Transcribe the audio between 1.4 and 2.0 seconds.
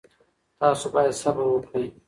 وکړئ.